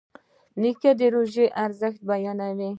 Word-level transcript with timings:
نیکه 0.61 0.91
د 0.99 1.01
روژې 1.15 1.45
ارزښت 1.63 2.01
بیانوي. 2.09 2.69